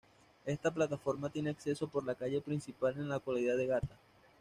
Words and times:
Esta 0.47 0.71
plataforma 0.73 1.29
tiene 1.29 1.51
acceso 1.51 1.85
por 1.87 2.03
la 2.03 2.15
Calle 2.15 2.41
Principal, 2.41 2.95
en 2.97 3.07
la 3.07 3.17
localidad 3.17 3.55
de 3.55 3.67
Gata. 3.67 3.99